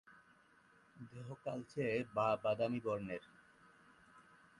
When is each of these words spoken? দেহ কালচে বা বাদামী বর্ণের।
দেহ 1.11 1.27
কালচে 1.45 1.85
বা 2.15 2.27
বাদামী 2.43 2.79
বর্ণের। 2.83 3.23